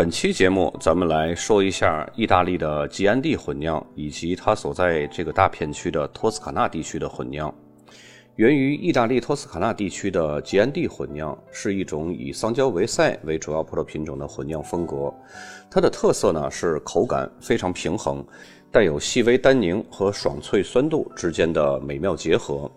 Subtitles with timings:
[0.00, 7.54] 本期节目，咱们来说一下意大利的吉安蒂混酿，以及它所在这个大片区的托斯卡纳地区的混酿。
[8.36, 15.12] 源于意大利托斯卡纳地区的吉安蒂混酿，是一种以桑娇维塞为主要葡萄品种的混酿风格。
[15.70, 18.24] 它的特色呢是口感非常平衡，
[18.72, 22.70] 带有细微单宁和爽脆酸度之间的美妙结合。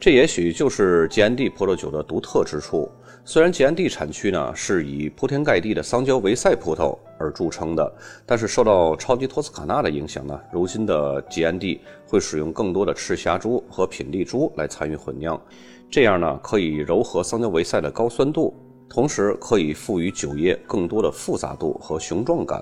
[0.00, 2.90] 这也许就是吉安蒂葡萄酒的独特之处。
[3.24, 7.92] 虽然吉安地产区呢是以铺天盖地的桑娇维塞葡萄而著称的，
[8.26, 15.40] 但是受到超级托斯卡纳的影响呢，如今的吉安地会使用更多的赤霞珠和品丽珠来参与混酿，
[15.88, 18.52] 这样呢可以柔和桑娇维塞的高酸度，
[18.88, 22.60] 同时可以赋予酒业更多的复杂度和雄壮感。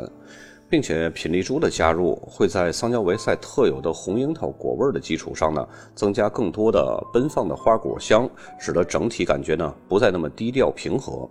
[0.70, 11.28] 并且品丽珠的加入会在桑娇维塞特有的红樱桃果味的基础上呢，增加更多的奔放的花果香，使得整体感觉呢不再那么低调平和。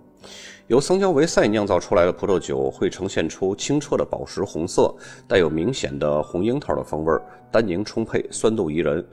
[0.68, 4.94] 由桑娇维塞酿造出来的葡萄酒会呈现出清澈的宝石红色，
[5.26, 7.18] 带有明显的红樱桃的风味，
[7.50, 9.04] 单宁充沛，酸度宜人。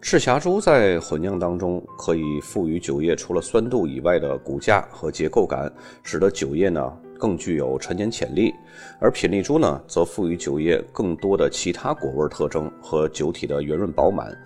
[0.00, 5.70] 赤霞珠在混酿当中可以赋予酒液除了酸度以外的骨架和结构感，
[6.02, 6.92] 使得酒液呢。
[7.18, 8.54] 更具有陈年潜力，
[9.00, 14.36] 而品丽珠呢，则赋予酒液更多的其他果味特征和酒体的圆润饱满，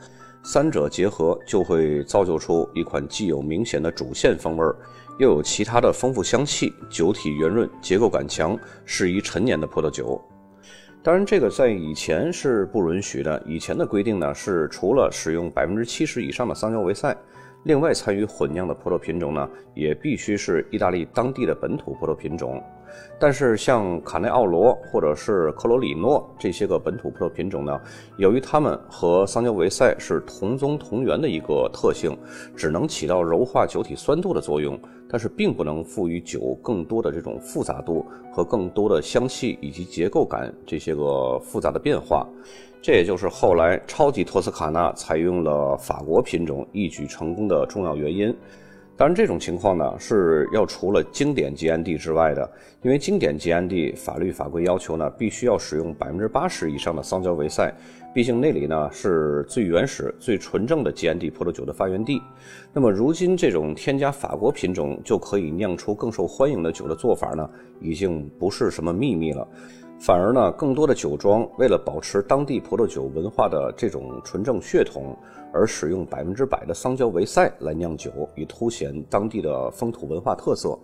[0.42, 4.64] 三者结合就会造就出一款既有明显的主线风味，
[5.18, 10.20] 又有其他的丰富香气，酒体圆润，结构感强，适宜陈年的葡萄酒。
[11.02, 17.16] 当然，这个在以前是不允许的，以前的规定呢是除了使用百分之七十以上的桑娇维塞。
[17.64, 22.62] 另外，参与混酿的葡萄品种呢，也必须是意大利当地的本土葡萄品种。
[23.18, 27.78] 但是，像卡内奥罗或者是科罗里诺这些个本土葡萄品种呢，
[28.16, 32.16] 由于它们和桑娇维塞是同宗同源的一个特性，
[32.56, 34.78] 只能起到柔化酒体酸度的作用，
[35.08, 42.26] 但是并不能赋予酒更多的这种复杂度和更多的香气以及结构感这些个复杂的变化。
[42.82, 48.34] 这也就是后来超级托斯卡纳采用了法国品种一举成功的重要原因。
[48.96, 52.50] 当然，这种情况呢是要除了经典吉安地之外的，
[52.82, 57.74] 因为经典吉安地法律法规要求呢必须要使用百分之八十以上的桑娇维塞，
[58.14, 62.20] 毕竟那里呢是最原始、最纯正的吉安地葡萄酒的发源地。
[62.74, 67.48] 那么如今这种添加法国品种就可以酿出更受欢迎的酒的做法呢，
[67.80, 69.48] 已经不是什么秘密了。
[70.00, 75.14] 反而呢，更多的酒庄为了保持当地葡萄酒文化的这种纯正血统，
[75.52, 80.78] 而使用百分之百的桑娇维塞来酿酒，以凸显当地的风土文化特色。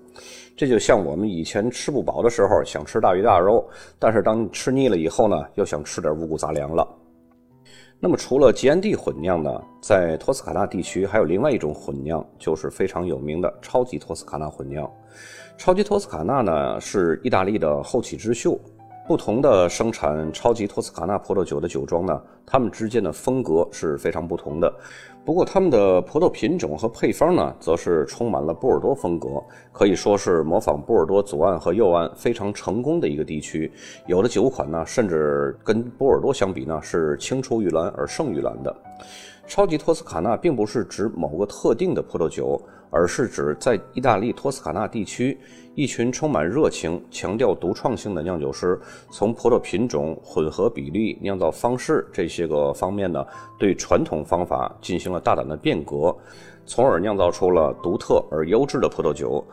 [0.54, 3.66] 这就像我们以前吃不饱的时候想吃大鱼大肉，
[3.98, 6.86] 但是当吃腻了以后呢，又想吃点五谷杂粮了。
[7.98, 9.50] 那么除了吉安蒂混酿呢，
[9.80, 14.86] 在托斯卡纳地区还有另外一种混酿，就是非常有名的超级托斯卡纳混酿。
[15.56, 18.60] 超级托斯卡纳呢，是意大利的后起之秀。
[19.06, 24.72] 不同的生产超级托斯卡纳葡萄酒的酒庄呢，它们之间的风格是非常不同的。
[25.24, 29.42] 不过，它们的葡萄品种和配方呢，则是充满了波尔多风格，
[29.72, 33.72] 可以说是模仿波尔多左岸和右岸非常成功的一个地区。
[34.06, 38.74] 有的酒款呢，甚至跟波尔多相比呢，是青出于蓝而胜于蓝的。
[39.48, 45.38] 超级托斯卡纳并不是指某个特定的葡萄酒，而是指在意大利托斯卡纳地区，
[45.76, 48.76] 一群充满热情、强调独创性的酿酒师，
[49.08, 53.24] 从葡萄品种、混合比例、酿造方式这些个方面呢，
[53.56, 56.12] 对传统方法进行了大胆的变革，
[56.66, 59.44] 从而酿造出了独特而优质的葡萄酒。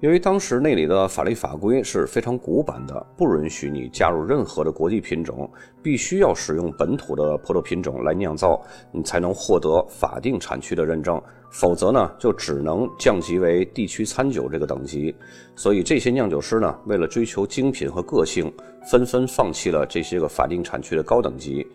[0.00, 5.48] 由于当时那里的法律法规是非常古板的，不允许你加入任何的国际品种，
[5.82, 8.58] 必须要使用本土的葡萄品种来酿造，
[8.92, 15.14] 你才能获得法定产区的认证，否则呢，就只能降级为地区餐酒这个等级。
[15.54, 18.50] 所以这些酿酒师呢，为了追求精品和个性，
[18.90, 21.66] 纷纷放弃了这些个法定产区的高等级。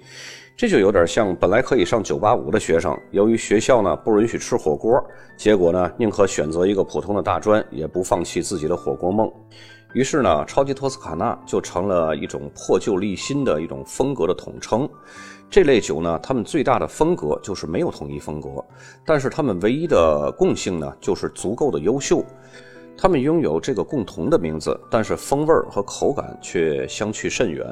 [0.57, 5.03] 这就有点像本来可以上985的学生，由于学校呢不允许吃火锅，
[5.35, 9.29] 结果呢宁可选择一个普通的大专，也不放弃自己的火锅梦。
[9.93, 14.87] 于是呢，超级托斯卡纳就成了一种破旧立新的一种风格的统称。
[15.49, 18.63] 这类酒呢，他们最大的风格就是没有统一风格，
[19.05, 22.23] 但是他们唯一的共性呢，就是足够的优秀。
[22.97, 27.65] 它们拥有这个共同的名字，但是风味和口感却相去甚远。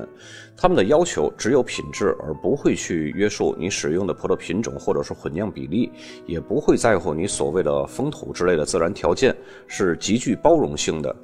[0.56, 5.92] 它们的要求只有品质，而不会去约束你使用的葡萄品种或者是混酿比例，
[6.26, 9.36] 也不会在乎你所谓的风土之类的自然条件，
[9.66, 11.16] 是极具包容性的。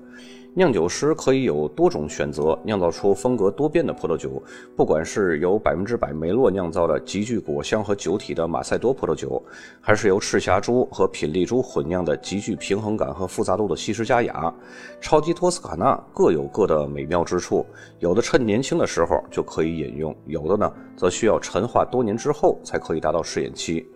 [0.56, 4.42] 酿酒师可以有多种选择，酿造出风格多变的葡萄酒。
[4.76, 9.42] 不管是由百分之百梅洛酿造的极具果香和酒体的马赛多葡萄酒，
[9.80, 14.54] 还是由赤霞珠和品丽珠混酿的极具平衡感和复杂度的西施佳雅，
[15.00, 17.66] 超级托斯卡纳各有各的美妙之处。
[18.00, 23.88] 有的趁年轻的时候就可以饮用，有的呢则需要陈化多年之后才可以达到试验期。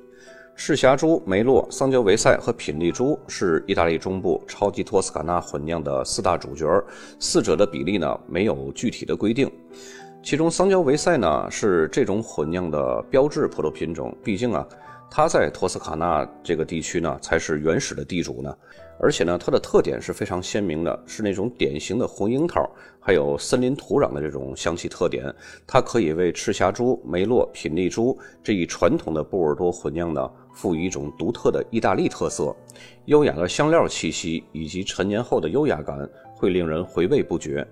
[0.55, 6.65] 赤霞珠、梅洛、桑娇维塞和品丽珠是意大利中部超级托斯卡纳混酿的四大主角，
[7.19, 9.51] 四者的比例呢没有具体的规定。
[10.21, 14.65] 其中桑娇维塞呢是这种混酿的标志葡萄品种，毕竟啊，
[15.15, 18.51] 它在托斯卡纳这个地区呢才是原始的地主呢。
[18.99, 22.67] 而且呢，它的特点是非常鲜明的，是那种典型的红樱桃，
[22.99, 25.31] 还有森林土壤的这种香气特点。
[25.67, 32.55] 它可以为赤霞珠、梅洛、品丽珠这一传统的波尔多混酿呢，赋予一种独特的意大利特色。
[33.05, 36.09] 优雅的香料气息以及陈年后的优雅感，
[36.43, 37.65] 会令人回味不绝。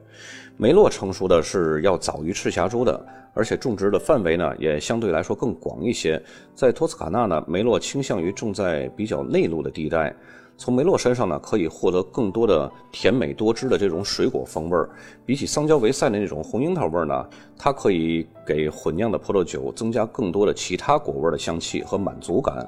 [0.55, 6.21] 梅洛成熟的是要早于赤霞珠的，而且种植的范围呢，也相对来说更广一些。
[6.55, 10.15] 在托斯卡纳呢，梅洛倾向于种在比较内陆的地带。
[10.55, 14.89] 从梅洛身上呢，可以获得更多的甜美多汁的这种水果风味儿。
[15.25, 17.27] 比起桑娇维塞的那种红樱桃味儿呢，
[17.57, 22.65] 它可以给混酿的葡萄酒增加更多的其他果味的香气和满足感。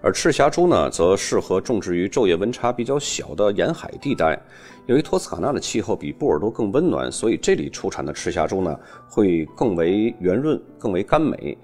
[0.00, 4.40] 而赤霞珠呢，则适合种植于昼夜温差比较小的沿海地带。
[4.86, 8.78] 由于托斯卡纳的气候比波尔多更温暖，所以这里出产的赤霞珠呢，
[9.08, 11.58] 会更为圆润、更为甘美。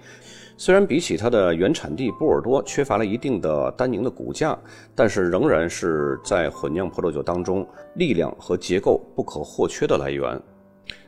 [0.57, 4.57] 虽然比起它的原产地波尔多缺乏了一定的单宁的骨架，
[4.95, 10.41] 但是仍然是在混酿葡萄酒当中力量和结构不可或缺的来源。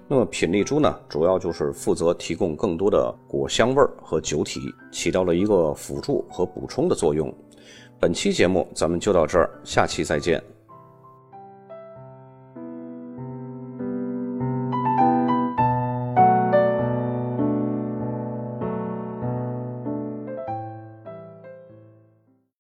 [0.09, 4.61] 那么品丽珠呢，主要就是负责提供更多的果香味儿和酒体，
[4.93, 7.33] 起到了一个辅助和补充的作用。
[7.99, 10.41] 本期节目咱们就到这儿，下期再见。